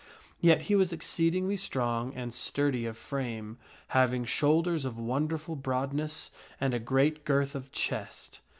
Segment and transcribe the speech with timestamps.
[0.39, 3.59] Yet he was exceedingly strong and sturdy of frame,
[3.89, 8.39] having shoulders of wonderful broadness and a great girth of chest.